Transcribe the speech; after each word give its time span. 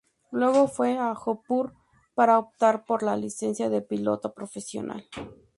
Luego 0.31 0.67
fue 0.67 0.97
a 0.97 1.13
Jodhpur 1.13 1.75
para 2.15 2.39
optar 2.39 2.85
por 2.85 3.03
la 3.03 3.15
licencia 3.15 3.69
de 3.69 3.83
piloto 3.83 4.33
profesional. 4.33 5.07